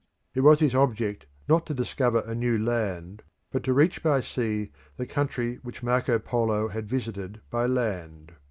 [0.33, 4.71] It was his object not to discover a new land, but to reach by sea
[4.97, 8.31] the country which Marco Polo had visited by land.